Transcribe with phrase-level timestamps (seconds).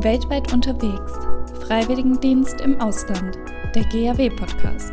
[0.00, 1.12] Weltweit unterwegs.
[1.66, 3.38] Freiwilligendienst im Ausland.
[3.74, 4.92] Der GAW-Podcast.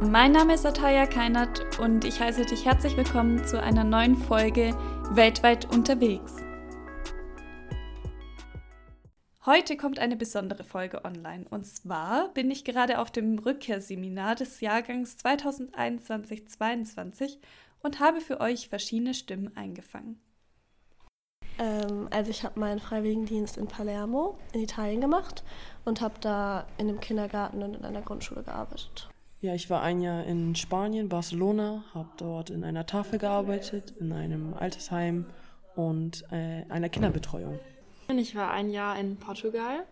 [0.00, 4.74] Mein Name ist Ataya Keinert und ich heiße dich herzlich willkommen zu einer neuen Folge
[5.10, 6.34] Weltweit unterwegs.
[9.44, 11.44] Heute kommt eine besondere Folge online.
[11.50, 17.36] Und zwar bin ich gerade auf dem Rückkehrseminar des Jahrgangs 2021-22
[17.82, 20.18] und habe für euch verschiedene Stimmen eingefangen.
[21.60, 25.44] Ähm, also ich habe meinen Freiwilligendienst in Palermo in Italien gemacht
[25.84, 29.08] und habe da in einem Kindergarten und in einer Grundschule gearbeitet.
[29.42, 34.12] Ja, ich war ein Jahr in Spanien, Barcelona, habe dort in einer Tafel gearbeitet, in
[34.12, 35.26] einem Altersheim
[35.76, 37.58] und äh, einer Kinderbetreuung.
[38.08, 39.84] Ich war ein Jahr in Portugal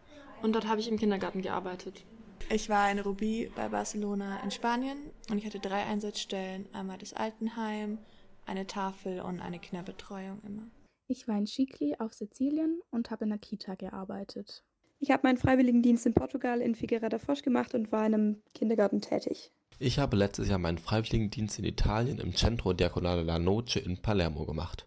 [0.43, 2.03] und dort habe ich im Kindergarten gearbeitet.
[2.51, 4.99] Ich war in Ruby bei Barcelona in Spanien
[5.31, 6.67] und ich hatte drei Einsatzstellen.
[6.73, 7.99] Einmal das Altenheim,
[8.47, 10.63] eine Tafel und eine Kinderbetreuung immer.
[11.11, 14.63] Ich war in Chicli auf Sizilien und habe in der Kita gearbeitet.
[15.01, 18.43] Ich habe meinen Freiwilligendienst in Portugal in Figueira da Foz gemacht und war in einem
[18.53, 19.51] Kindergarten tätig.
[19.79, 24.45] Ich habe letztes Jahr meinen Freiwilligendienst in Italien im Centro Diaconale La Noce in Palermo
[24.45, 24.87] gemacht.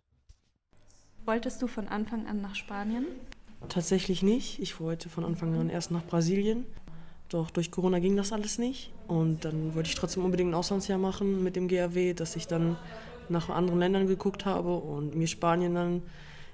[1.26, 3.08] Wolltest du von Anfang an nach Spanien?
[3.68, 4.60] Tatsächlich nicht.
[4.60, 6.66] Ich wollte von Anfang an erst nach Brasilien.
[7.30, 8.92] Doch durch Corona ging das alles nicht.
[9.08, 12.78] Und dann wollte ich trotzdem unbedingt ein Auslandsjahr machen mit dem GAW, dass ich dann
[13.32, 16.04] nach anderen Ländern geguckt habe und mir Spanien dann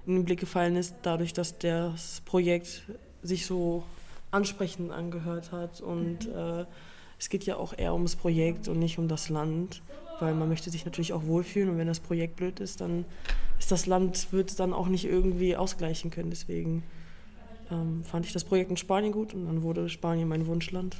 [0.05, 2.83] in den Blick gefallen ist, dadurch, dass das Projekt
[3.21, 3.83] sich so
[4.31, 5.81] ansprechend angehört hat.
[5.81, 6.65] Und äh,
[7.19, 9.81] es geht ja auch eher ums Projekt und nicht um das Land,
[10.19, 13.05] weil man möchte sich natürlich auch wohlfühlen und wenn das Projekt blöd ist, dann
[13.59, 16.29] ist das Land, wird es dann auch nicht irgendwie ausgleichen können.
[16.29, 16.83] Deswegen
[17.71, 20.97] ähm, fand ich das Projekt in Spanien gut und dann wurde Spanien mein Wunschland.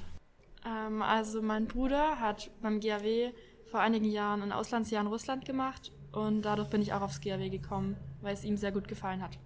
[0.65, 3.31] Ähm, also mein Bruder hat beim GAW
[3.69, 7.49] vor einigen Jahren ein Auslandsjahr in Russland gemacht und dadurch bin ich auch aufs GAW
[7.49, 9.37] gekommen, weil es ihm sehr gut gefallen hat.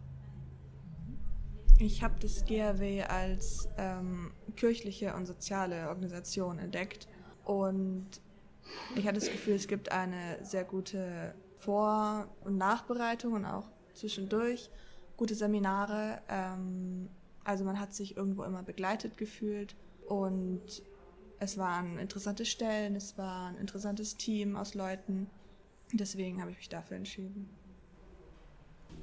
[1.79, 7.07] Ich habe das GAW als ähm, kirchliche und soziale Organisation entdeckt
[7.43, 8.07] und
[8.95, 14.69] ich hatte das Gefühl, es gibt eine sehr gute Vor- und Nachbereitung und auch zwischendurch
[15.17, 16.21] gute Seminare.
[16.29, 17.09] Ähm,
[17.43, 19.75] also man hat sich irgendwo immer begleitet gefühlt
[20.07, 20.83] und
[21.41, 25.27] es waren interessante Stellen, es war ein interessantes Team aus Leuten.
[25.91, 27.49] Deswegen habe ich mich dafür entschieden.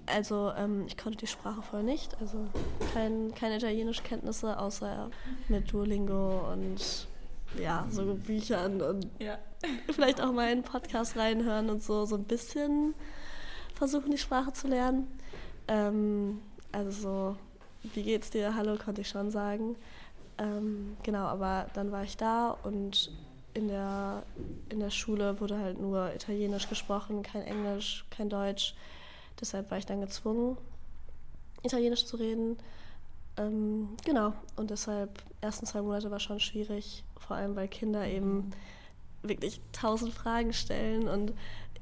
[0.07, 2.47] Also ähm, ich konnte die Sprache vorher nicht, also
[2.95, 5.11] kein, keine italienische Kenntnisse, außer
[5.49, 7.09] mit Duolingo und
[7.61, 9.39] ja, so Büchern und ja.
[9.93, 12.95] vielleicht auch mal in einen Podcast reinhören und so, so ein bisschen
[13.75, 15.09] versuchen, die Sprache zu lernen.
[15.67, 17.37] Ähm, also so,
[17.95, 18.55] wie geht's dir?
[18.55, 19.75] Hallo konnte ich schon sagen.
[20.39, 23.11] Ähm, genau, aber dann war ich da und
[23.55, 24.23] in der,
[24.69, 28.75] in der Schule wurde halt nur Italienisch gesprochen, kein Englisch, kein Deutsch.
[29.41, 30.57] Deshalb war ich dann gezwungen,
[31.63, 32.57] Italienisch zu reden.
[33.37, 38.53] Ähm, genau, und deshalb, ersten zwei Monate war schon schwierig, vor allem weil Kinder eben
[39.23, 41.33] wirklich tausend Fragen stellen und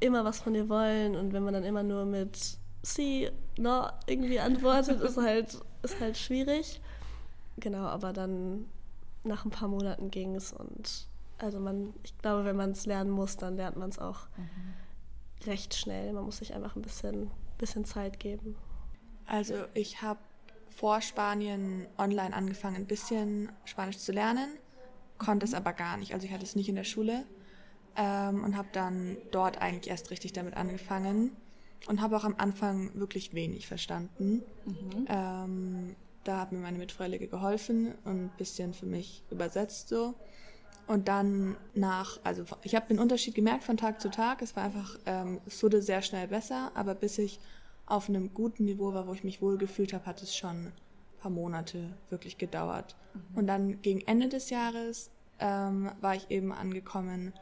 [0.00, 1.16] immer was von dir wollen.
[1.16, 2.38] Und wenn man dann immer nur mit
[2.82, 6.80] sie, no, irgendwie antwortet, ist halt, ist halt schwierig.
[7.58, 8.66] Genau, aber dann
[9.24, 11.08] nach ein paar Monaten ging es und
[11.38, 15.46] also man, ich glaube, wenn man es lernen muss, dann lernt man es auch mhm.
[15.46, 16.12] recht schnell.
[16.12, 18.56] Man muss sich einfach ein bisschen, bisschen Zeit geben.
[19.26, 20.20] Also ich habe
[20.68, 24.48] vor Spanien online angefangen, ein bisschen Spanisch zu lernen,
[25.18, 26.14] konnte es aber gar nicht.
[26.14, 27.24] Also ich hatte es nicht in der Schule
[27.96, 31.32] ähm, und habe dann dort eigentlich erst richtig damit angefangen
[31.86, 34.42] und habe auch am Anfang wirklich wenig verstanden.
[34.64, 35.06] Mhm.
[35.08, 40.14] Ähm, da hat mir meine Mitfreiwillige geholfen und ein bisschen für mich übersetzt so.
[40.86, 44.40] Und dann nach, also ich habe den Unterschied gemerkt von Tag zu Tag.
[44.40, 47.40] Es war einfach, ähm, es wurde sehr schnell besser, aber bis ich
[47.86, 50.72] auf einem guten Niveau war, wo ich mich wohl gefühlt habe, hat es schon ein
[51.18, 52.96] paar Monate wirklich gedauert.
[53.14, 53.38] Mhm.
[53.38, 55.10] Und dann gegen Ende des Jahres
[55.40, 57.32] ähm, war ich eben angekommen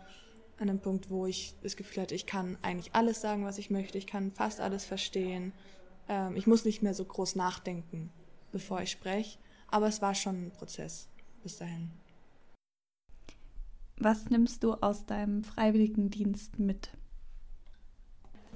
[0.59, 3.71] an einem Punkt, wo ich das Gefühl hatte, ich kann eigentlich alles sagen, was ich
[3.71, 5.53] möchte, ich kann fast alles verstehen.
[6.09, 8.11] Ähm, ich muss nicht mehr so groß nachdenken,
[8.55, 9.39] bevor ich spreche.
[9.69, 11.09] Aber es war schon ein Prozess
[11.43, 11.91] bis dahin.
[13.99, 16.91] Was nimmst du aus deinem Freiwilligendienst mit?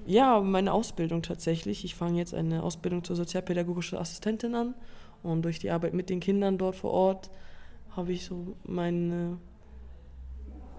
[0.06, 1.84] Ja, meine Ausbildung tatsächlich.
[1.84, 4.74] Ich fange jetzt eine Ausbildung zur sozialpädagogischen Assistentin an
[5.22, 7.30] und durch die Arbeit mit den Kindern dort vor Ort
[7.90, 9.38] habe ich so meine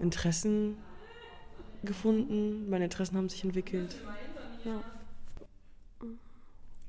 [0.00, 0.78] Interessen
[1.84, 3.94] gefunden, meine Interessen haben sich entwickelt.
[4.64, 4.82] Ja.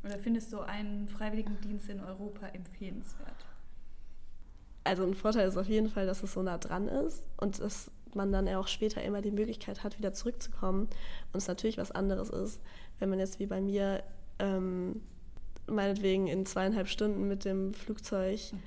[0.04, 3.46] Oder findest du einen Freiwilligendienst in Europa empfehlenswert?
[4.84, 7.92] Also ein Vorteil ist auf jeden Fall, dass es so nah dran ist und dass
[8.16, 10.88] man dann ja auch später immer die Möglichkeit hat, wieder zurückzukommen.
[11.32, 12.60] Und es natürlich was anderes ist,
[13.00, 14.04] wenn man jetzt wie bei mir
[14.40, 15.02] ähm,
[15.68, 18.60] meinetwegen in zweieinhalb Stunden mit dem Flugzeug mhm.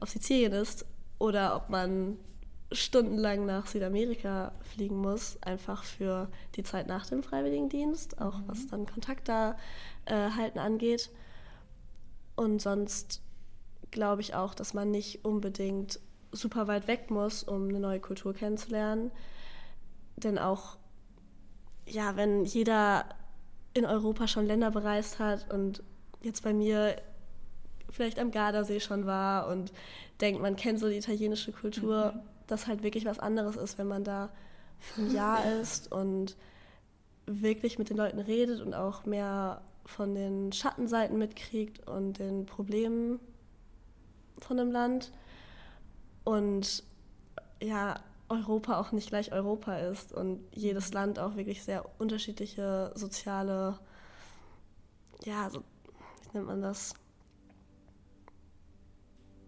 [0.00, 0.84] auf Sizilien ist
[1.18, 2.18] oder ob man
[2.72, 8.44] stundenlang nach Südamerika fliegen muss, einfach für die Zeit nach dem Freiwilligendienst, auch mhm.
[8.46, 9.56] was dann Kontakt da
[10.06, 11.10] äh, halten angeht.
[12.36, 13.22] Und sonst
[13.90, 16.00] glaube ich auch, dass man nicht unbedingt
[16.32, 19.10] super weit weg muss, um eine neue Kultur kennenzulernen.
[20.16, 20.78] Denn auch,
[21.86, 23.04] ja, wenn jeder
[23.74, 25.82] in Europa schon Länder bereist hat und
[26.22, 26.96] jetzt bei mir
[27.90, 29.72] vielleicht am Gardasee schon war und
[30.20, 32.20] denkt, man kennt so die italienische Kultur, mhm.
[32.46, 34.30] Das halt wirklich was anderes ist, wenn man da
[34.78, 36.36] für ein Jahr ist und
[37.26, 43.20] wirklich mit den Leuten redet und auch mehr von den Schattenseiten mitkriegt und den Problemen
[44.40, 45.12] von dem Land.
[46.24, 46.84] Und
[47.60, 53.78] ja, Europa auch nicht gleich Europa ist und jedes Land auch wirklich sehr unterschiedliche soziale,
[55.24, 56.94] ja, so, wie nennt man das?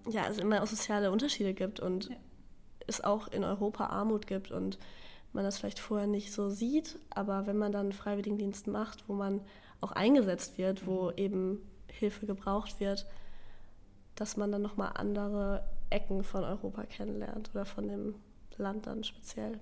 [0.08, 2.16] Ja, es immer auch soziale Unterschiede gibt und ja.
[2.86, 4.78] Es auch in Europa Armut gibt und
[5.32, 9.40] man das vielleicht vorher nicht so sieht, aber wenn man dann Freiwilligendienst macht, wo man
[9.80, 11.16] auch eingesetzt wird, wo mhm.
[11.16, 13.06] eben Hilfe gebraucht wird,
[14.14, 18.14] dass man dann nochmal andere Ecken von Europa kennenlernt oder von dem
[18.56, 19.60] Land dann speziell.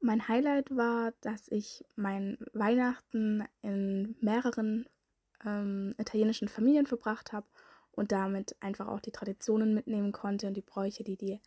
[0.00, 4.86] Mein Highlight war, dass ich mein Weihnachten in mehreren
[5.44, 7.46] ähm, italienischen Familien verbracht habe
[7.92, 11.40] und damit einfach auch die Traditionen mitnehmen konnte und die Bräuche, die die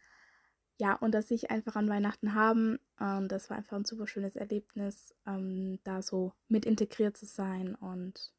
[0.79, 2.79] ja unter sich einfach an Weihnachten haben.
[2.99, 7.75] Und das war einfach ein super schönes Erlebnis, ähm, da so mit integriert zu sein
[7.75, 8.31] und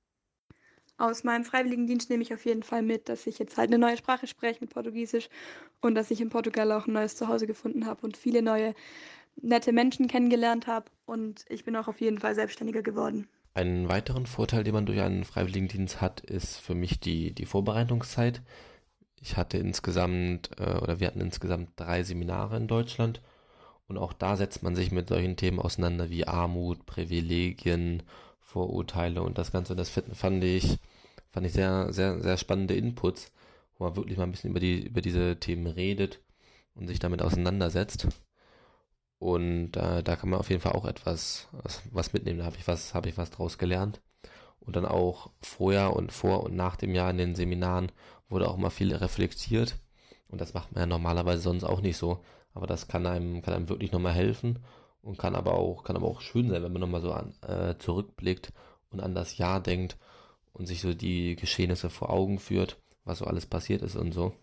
[0.99, 3.97] aus meinem Freiwilligendienst nehme ich auf jeden Fall mit, dass ich jetzt halt eine neue
[3.97, 5.29] Sprache spreche mit Portugiesisch
[5.81, 8.75] und dass ich in Portugal auch ein neues Zuhause gefunden habe und viele neue
[9.41, 13.29] nette Menschen kennengelernt habe und ich bin auch auf jeden Fall selbstständiger geworden.
[13.55, 18.43] Einen weiteren Vorteil, den man durch einen Freiwilligendienst hat, ist für mich die, die Vorbereitungszeit.
[19.21, 23.21] Ich hatte insgesamt, äh, oder wir hatten insgesamt drei Seminare in Deutschland
[23.89, 28.03] und auch da setzt man sich mit solchen Themen auseinander wie Armut, Privilegien,
[28.41, 29.77] Vorurteile und das Ganze.
[29.77, 30.79] Das fand ich
[31.31, 33.33] fand ich sehr, sehr, sehr spannende Inputs,
[33.77, 36.21] wo man wirklich mal ein bisschen über die, über diese Themen redet
[36.75, 38.09] und sich damit auseinandersetzt.
[39.19, 42.39] Und äh, da kann man auf jeden Fall auch etwas was, was mitnehmen.
[42.39, 44.01] Da habe ich was, habe ich was draus gelernt.
[44.69, 47.91] Und dann auch vorher und vor und nach dem Jahr in den Seminaren
[48.29, 49.77] wurde auch mal viel reflektiert.
[50.29, 52.23] Und das macht man ja normalerweise sonst auch nicht so.
[52.53, 54.59] Aber das kann einem, kann einem wirklich nochmal helfen
[55.01, 57.79] und kann aber auch, kann aber auch schön sein, wenn man nochmal so an, äh,
[57.79, 58.53] zurückblickt
[58.91, 59.97] und an das Jahr denkt
[60.53, 64.35] und sich so die Geschehnisse vor Augen führt, was so alles passiert ist und so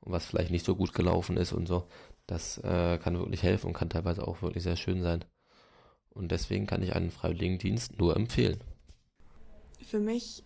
[0.00, 1.86] und was vielleicht nicht so gut gelaufen ist und so.
[2.26, 5.22] Das äh, kann wirklich helfen und kann teilweise auch wirklich sehr schön sein.
[6.08, 8.58] Und deswegen kann ich einen Freiwilligendienst nur empfehlen.
[9.86, 10.42] Für mich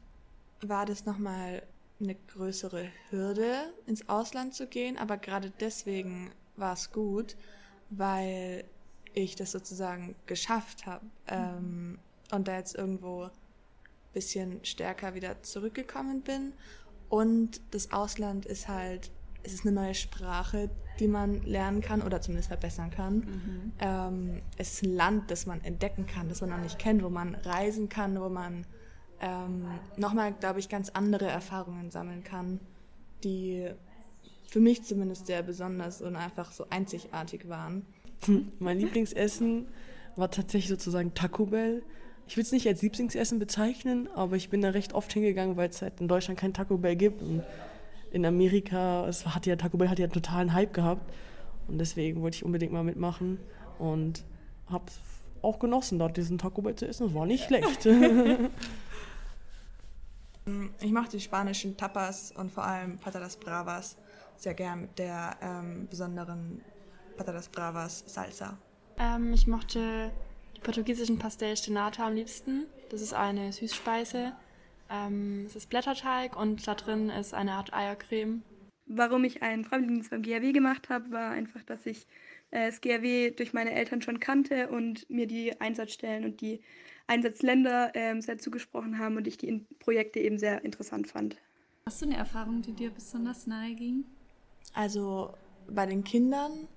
[0.61, 1.63] war das nochmal
[1.99, 7.37] eine größere Hürde, ins Ausland zu gehen, aber gerade deswegen war es gut,
[7.89, 8.65] weil
[9.15, 11.99] ich das sozusagen geschafft habe ähm,
[12.31, 13.31] und da jetzt irgendwo
[14.13, 16.53] bisschen stärker wieder zurückgekommen bin.
[17.09, 19.11] Und das Ausland ist halt,
[19.43, 23.15] es ist eine neue Sprache, die man lernen kann oder zumindest verbessern kann.
[23.17, 23.73] Mhm.
[23.79, 27.09] Ähm, es ist ein Land, das man entdecken kann, das man noch nicht kennt, wo
[27.09, 28.67] man reisen kann, wo man
[29.21, 32.61] ähm, nochmal, glaube ich, ganz andere Erfahrungen sammeln kann,
[33.25, 33.69] die
[34.49, 37.87] für mich zumindest sehr besonders und einfach so einzigartig waren.
[38.59, 39.69] Mein Lieblingsessen
[40.17, 41.83] war tatsächlich sozusagen Taco Bell
[42.31, 45.69] ich will es nicht als Lieblingsessen bezeichnen, aber ich bin da recht oft hingegangen, weil
[45.69, 47.23] es halt in Deutschland kein Taco Bell gibt.
[47.23, 47.43] Und
[48.13, 51.13] in Amerika, es hat ja, Taco Bell hat ja einen totalen Hype gehabt.
[51.67, 53.41] Und deswegen wollte ich unbedingt mal mitmachen
[53.81, 54.25] und
[54.69, 54.85] habe
[55.43, 57.09] auch genossen, dort diesen Taco Bell zu essen.
[57.09, 57.85] Das war nicht schlecht.
[60.81, 63.97] ich mache die spanischen Tapas und vor allem Patatas Bravas
[64.37, 66.63] sehr gern mit der ähm, besonderen
[67.17, 68.59] Patatas Bravas Salsa.
[68.99, 70.13] Ähm, ich mochte
[70.63, 72.67] portugiesischen Pastel Stenata am liebsten.
[72.91, 74.33] Das ist eine Süßspeise.
[74.91, 78.43] Ähm, es ist Blätterteig und da drin ist eine Art Eiercreme.
[78.87, 82.07] Warum ich einen Freiwilligendienst beim GRW gemacht habe, war einfach, dass ich
[82.51, 86.61] das GRW durch meine Eltern schon kannte und mir die Einsatzstellen und die
[87.07, 91.37] Einsatzländer äh, sehr zugesprochen haben und ich die Projekte eben sehr interessant fand.
[91.87, 94.05] Hast du eine Erfahrung, die dir besonders nahe ging?
[94.75, 95.35] Also
[95.69, 96.69] bei den Kindern,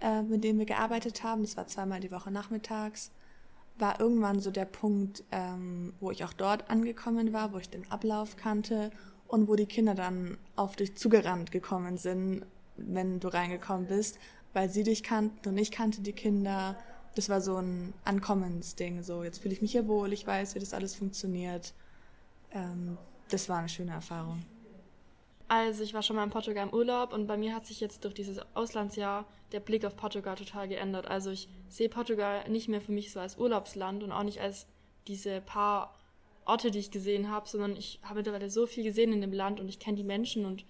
[0.00, 3.12] äh, mit denen wir gearbeitet haben, das war zweimal die Woche nachmittags,
[3.78, 7.90] war irgendwann so der Punkt, ähm, wo ich auch dort angekommen war, wo ich den
[7.90, 8.90] Ablauf kannte
[9.28, 14.18] und wo die Kinder dann auf dich zugerannt gekommen sind, wenn du reingekommen bist,
[14.56, 16.76] weil sie dich kannten und ich kannte die Kinder.
[17.14, 20.60] Das war so ein Ankommensding, so jetzt fühle ich mich hier wohl, ich weiß, wie
[20.60, 21.74] das alles funktioniert.
[22.52, 22.96] Ähm,
[23.28, 24.46] das war eine schöne Erfahrung.
[25.46, 28.02] Also ich war schon mal in Portugal im Urlaub und bei mir hat sich jetzt
[28.04, 31.06] durch dieses Auslandsjahr der Blick auf Portugal total geändert.
[31.06, 34.66] Also ich sehe Portugal nicht mehr für mich so als Urlaubsland und auch nicht als
[35.06, 35.94] diese paar
[36.46, 39.60] Orte, die ich gesehen habe, sondern ich habe mittlerweile so viel gesehen in dem Land
[39.60, 40.64] und ich kenne die Menschen und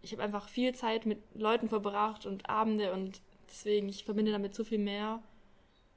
[0.00, 4.54] ich habe einfach viel Zeit mit Leuten verbracht und Abende und deswegen, ich verbinde damit
[4.54, 5.20] so viel mehr.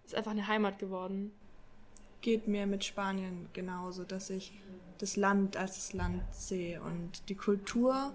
[0.05, 1.31] Ist einfach eine Heimat geworden.
[2.21, 4.53] Geht mir mit Spanien genauso, dass ich
[4.97, 8.13] das Land als das Land sehe und die Kultur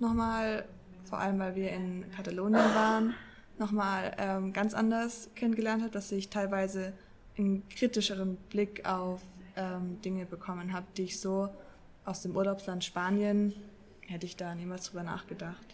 [0.00, 0.64] nochmal,
[1.04, 3.14] vor allem weil wir in Katalonien waren,
[3.58, 6.92] nochmal ähm, ganz anders kennengelernt habe, dass ich teilweise
[7.38, 9.22] einen kritischeren Blick auf
[9.56, 11.48] ähm, Dinge bekommen habe, die ich so
[12.04, 13.54] aus dem Urlaubsland Spanien
[14.00, 15.73] hätte ich da niemals drüber nachgedacht.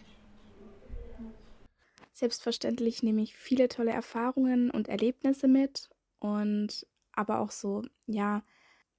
[2.21, 8.43] Selbstverständlich nehme ich viele tolle Erfahrungen und Erlebnisse mit und aber auch so, ja,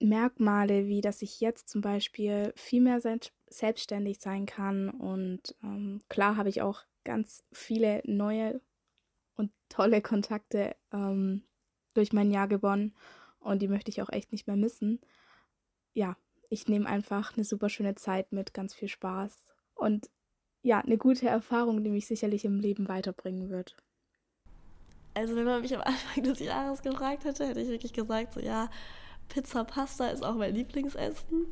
[0.01, 3.01] Merkmale, wie dass ich jetzt zum Beispiel viel mehr
[3.47, 4.91] selbstständig sein kann.
[4.91, 8.61] Und ähm, klar habe ich auch ganz viele neue
[9.37, 11.45] und tolle Kontakte ähm,
[11.95, 12.93] durch mein Jahr gewonnen.
[13.39, 15.01] Und die möchte ich auch echt nicht mehr missen.
[15.95, 16.17] Ja,
[16.51, 19.39] ich nehme einfach eine super schöne Zeit mit, ganz viel Spaß.
[19.77, 20.11] Und
[20.63, 23.77] ja, eine gute Erfahrung, die mich sicherlich im Leben weiterbringen wird.
[25.15, 28.41] Also wenn man mich am Anfang des Jahres gefragt hätte, hätte ich wirklich gesagt, so
[28.41, 28.71] ja,
[29.29, 31.47] Pizza Pasta ist auch mein Lieblingsessen,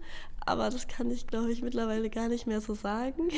[0.47, 3.29] aber das kann ich, glaube ich, mittlerweile gar nicht mehr so sagen,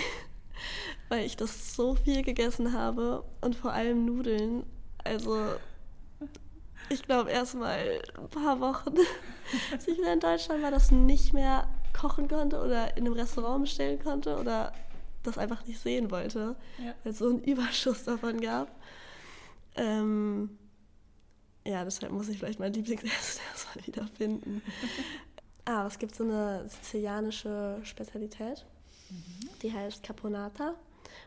[1.08, 4.64] weil ich das so viel gegessen habe und vor allem Nudeln.
[5.04, 5.38] Also
[6.88, 8.94] ich glaube erst mal ein paar Wochen,
[9.72, 13.64] als ich wieder in Deutschland war, das nicht mehr kochen konnte oder in einem Restaurant
[13.64, 14.72] bestellen konnte oder
[15.22, 16.94] das einfach nicht sehen wollte, ja.
[17.02, 18.68] weil es so einen Überschuss davon gab.
[19.76, 20.58] Ähm,
[21.64, 24.62] ja, deshalb muss ich vielleicht mein Lieblingsessen erstmal wieder finden.
[25.64, 28.64] ah, es gibt so eine sizilianische Spezialität,
[29.10, 29.48] mhm.
[29.62, 30.74] die heißt Caponata.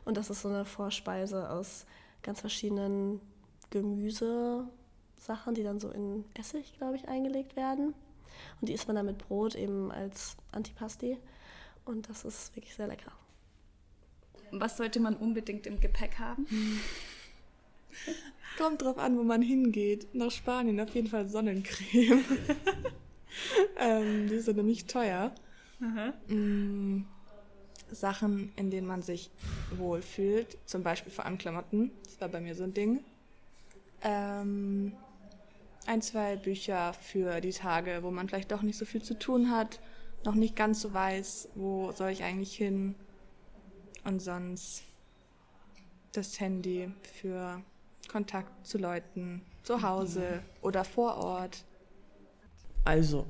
[0.03, 1.85] Und das ist so eine Vorspeise aus
[2.21, 3.21] ganz verschiedenen
[3.69, 7.93] Gemüsesachen, die dann so in Essig, glaube ich, eingelegt werden.
[8.59, 11.17] Und die isst man dann mit Brot eben als Antipasti.
[11.85, 13.11] Und das ist wirklich sehr lecker.
[14.51, 16.47] Was sollte man unbedingt im Gepäck haben?
[18.57, 20.13] Kommt drauf an, wo man hingeht.
[20.13, 22.23] Nach Spanien auf jeden Fall Sonnencreme.
[23.79, 25.33] ähm, die sind nämlich teuer.
[25.79, 27.05] Mhm.
[27.91, 29.29] Sachen, in denen man sich
[29.75, 31.91] wohlfühlt, zum Beispiel vor allem Klamotten.
[32.03, 33.03] Das war bei mir so ein Ding.
[34.01, 34.93] Ähm,
[35.85, 39.51] ein, zwei Bücher für die Tage, wo man vielleicht doch nicht so viel zu tun
[39.51, 39.79] hat,
[40.23, 42.95] noch nicht ganz so weiß, wo soll ich eigentlich hin.
[44.05, 44.83] Und sonst
[46.13, 47.61] das Handy für
[48.07, 51.65] Kontakt zu Leuten zu Hause oder vor Ort?
[52.83, 53.25] Also,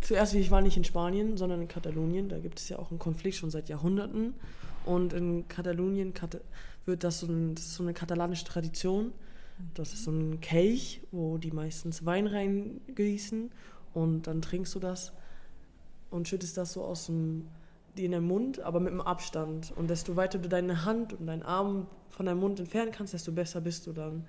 [0.00, 2.28] zuerst, ich war nicht in Spanien, sondern in Katalonien.
[2.28, 4.34] Da gibt es ja auch einen Konflikt schon seit Jahrhunderten.
[4.86, 6.14] Und in Katalonien
[6.86, 9.12] wird das so, ein, das so eine katalanische Tradition.
[9.74, 13.50] Das ist so ein Kelch, wo die meistens Wein reingießen
[13.94, 15.12] und dann trinkst du das
[16.10, 17.46] und schüttest das so aus dem
[17.96, 19.72] in den Mund, aber mit dem Abstand.
[19.76, 23.32] Und desto weiter du deine Hand und deinen Arm von deinem Mund entfernen kannst, desto
[23.32, 24.26] besser bist du dann.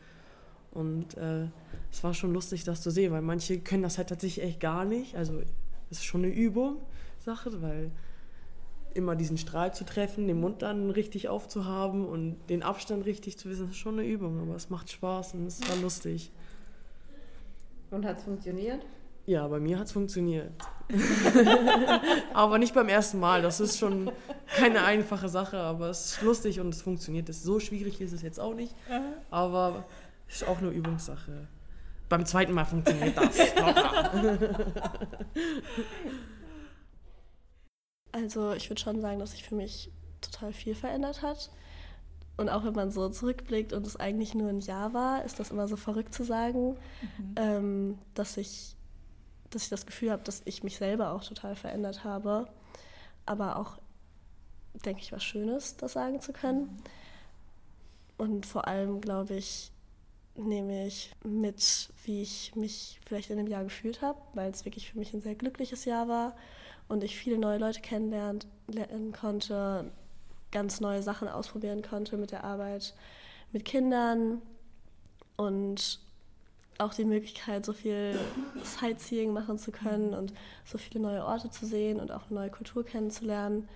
[0.72, 1.48] Und äh,
[1.92, 4.86] es war schon lustig, das zu sehen, weil manche können das halt tatsächlich echt gar
[4.86, 5.16] nicht.
[5.16, 5.40] Also
[5.90, 6.78] es ist schon eine Übung,
[7.20, 7.92] Sache, weil
[8.94, 13.50] immer diesen Strahl zu treffen, den Mund dann richtig aufzuhaben und den Abstand richtig zu
[13.50, 14.40] wissen, ist schon eine Übung.
[14.42, 16.32] Aber es macht Spaß und es war lustig.
[17.92, 18.86] Und hat es funktioniert?
[19.26, 20.52] Ja, bei mir hat es funktioniert.
[22.34, 23.42] aber nicht beim ersten Mal.
[23.42, 24.12] Das ist schon
[24.56, 27.34] keine einfache Sache, aber es ist lustig und es funktioniert.
[27.34, 28.76] so schwierig ist es jetzt auch nicht,
[29.32, 29.86] aber
[30.28, 31.48] es ist auch eine Übungssache.
[32.10, 33.40] Beim zweiten Mal funktioniert das.
[38.12, 39.90] also ich würde schon sagen, dass sich für mich
[40.20, 41.50] total viel verändert hat.
[42.36, 45.52] Und auch wenn man so zurückblickt und es eigentlich nur ein Jahr war, ist das
[45.52, 46.72] immer so verrückt zu sagen,
[47.18, 47.36] mhm.
[47.36, 48.76] ähm, dass ich
[49.54, 52.48] dass ich das Gefühl habe, dass ich mich selber auch total verändert habe.
[53.26, 53.78] Aber auch,
[54.86, 56.82] denke ich, was Schönes, das sagen zu können.
[58.18, 59.72] Und vor allem, glaube ich,
[60.36, 64.92] nehme ich mit, wie ich mich vielleicht in dem Jahr gefühlt habe, weil es wirklich
[64.92, 66.36] für mich ein sehr glückliches Jahr war
[66.88, 69.92] und ich viele neue Leute kennenlernen konnte,
[70.52, 72.96] ganz neue Sachen ausprobieren konnte mit der Arbeit
[73.52, 74.42] mit Kindern
[75.38, 76.00] und
[76.84, 78.18] auch die Möglichkeit, so viel
[78.64, 80.34] Sightseeing machen zu können und
[80.66, 83.68] so viele neue Orte zu sehen und auch eine neue Kultur kennenzulernen,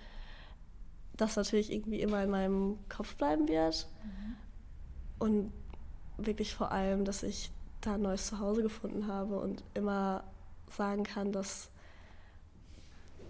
[1.16, 3.88] das natürlich irgendwie immer in meinem Kopf bleiben wird.
[4.04, 4.36] Mhm.
[5.18, 5.52] Und
[6.16, 7.50] wirklich vor allem, dass ich
[7.80, 10.24] da ein neues Zuhause gefunden habe und immer
[10.70, 11.70] sagen kann, dass,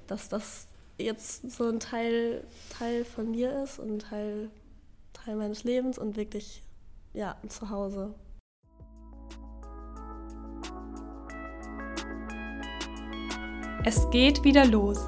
[0.06, 0.66] dass das
[0.98, 4.50] jetzt so ein Teil, Teil von mir ist und Teil,
[5.12, 6.62] Teil meines Lebens und wirklich
[7.14, 8.14] ja, ein Zuhause.
[13.88, 15.00] Es geht wieder los.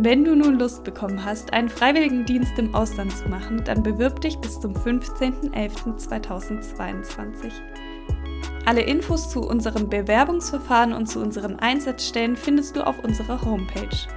[0.00, 4.38] Wenn du nun Lust bekommen hast, einen Freiwilligendienst im Ausland zu machen, dann bewirb dich
[4.38, 7.52] bis zum 15.11.2022.
[8.66, 14.08] Alle Infos zu unserem Bewerbungsverfahren und zu unseren Einsatzstellen findest du auf unserer Homepage.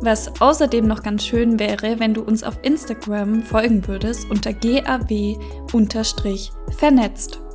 [0.00, 7.45] Was außerdem noch ganz schön wäre, wenn du uns auf Instagram folgen würdest unter gaw-vernetzt.